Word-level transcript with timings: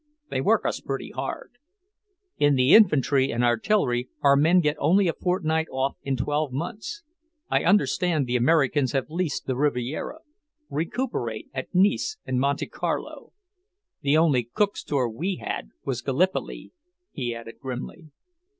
They 0.31 0.41
work 0.41 0.65
us 0.65 0.79
pretty 0.81 1.11
hard. 1.11 1.59
In 2.39 2.55
the 2.55 2.73
infantry 2.73 3.29
and 3.31 3.43
artillery 3.43 4.09
our 4.23 4.35
men 4.35 4.59
get 4.59 4.75
only 4.79 5.07
a 5.07 5.13
fortnight 5.13 5.67
off 5.71 5.95
in 6.01 6.17
twelve 6.17 6.51
months. 6.51 7.03
I 7.51 7.63
understand 7.65 8.25
the 8.25 8.35
Americans 8.35 8.93
have 8.93 9.11
leased 9.11 9.45
the 9.45 9.55
Riviera, 9.55 10.21
recuperate 10.71 11.49
at 11.53 11.67
Nice 11.71 12.17
and 12.25 12.39
Monte 12.39 12.65
Carlo. 12.65 13.31
The 14.01 14.17
only 14.17 14.43
Cook's 14.45 14.83
tour 14.83 15.07
we 15.07 15.35
had 15.35 15.69
was 15.85 16.01
Gallipoli," 16.01 16.71
he 17.11 17.35
added 17.35 17.59
grimly. 17.59 18.09